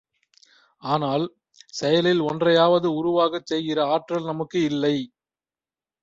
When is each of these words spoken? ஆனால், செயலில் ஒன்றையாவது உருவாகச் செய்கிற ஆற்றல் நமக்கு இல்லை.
ஆனால், 0.83 1.25
செயலில் 1.73 2.21
ஒன்றையாவது 2.21 2.87
உருவாகச் 2.93 3.45
செய்கிற 3.45 3.85
ஆற்றல் 3.87 4.23
நமக்கு 4.23 4.61
இல்லை. 4.63 4.95